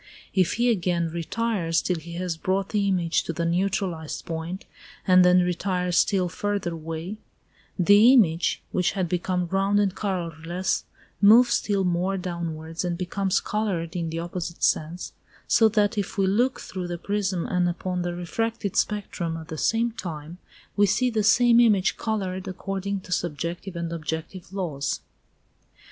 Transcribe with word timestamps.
If 0.33 0.53
he 0.53 0.71
again 0.71 1.09
retires 1.11 1.79
till 1.79 1.97
he 1.99 2.13
has 2.13 2.35
brought 2.35 2.69
the 2.69 2.87
image 2.87 3.21
to 3.25 3.33
the 3.33 3.45
neutralized 3.45 4.25
point, 4.25 4.65
and 5.05 5.23
then 5.23 5.41
retires 5.43 5.95
still 5.95 6.27
farther 6.27 6.73
away, 6.73 7.17
the 7.77 8.11
image, 8.13 8.63
which 8.71 8.93
had 8.93 9.07
become 9.07 9.45
round 9.51 9.79
and 9.79 9.93
colourless, 9.93 10.85
moves 11.21 11.53
still 11.53 11.83
more 11.83 12.17
downwards 12.17 12.83
and 12.83 12.97
becomes 12.97 13.39
coloured 13.39 13.95
in 13.95 14.09
the 14.09 14.17
opposite 14.17 14.63
sense, 14.63 15.13
so 15.47 15.69
that 15.69 15.99
if 15.99 16.17
we 16.17 16.25
look 16.25 16.59
through 16.59 16.87
the 16.87 16.97
prism 16.97 17.45
and 17.45 17.69
upon 17.69 18.01
the 18.01 18.15
refracted 18.15 18.75
spectrum 18.75 19.37
at 19.37 19.49
the 19.49 19.55
same 19.59 19.91
time, 19.91 20.39
we 20.75 20.87
see 20.87 21.11
the 21.11 21.21
same 21.21 21.59
image 21.59 21.95
coloured 21.95 22.47
according 22.47 23.01
to 23.01 23.11
subjective 23.11 23.75
and 23.75 23.93
objective 23.93 24.51
laws. 24.51 25.01